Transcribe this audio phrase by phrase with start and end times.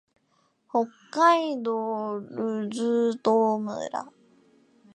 [0.67, 4.01] 北海道留寿都村